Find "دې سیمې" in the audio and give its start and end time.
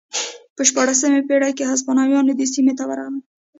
2.39-2.73